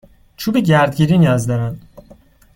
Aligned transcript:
چوب 0.37 0.57
گردگیری 0.57 1.17
نیاز 1.17 1.47
دارم. 1.47 1.79